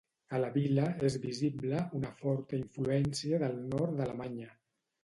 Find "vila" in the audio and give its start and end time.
0.55-0.85